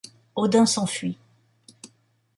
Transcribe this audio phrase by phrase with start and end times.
[0.33, 1.19] Audin s'enfuit.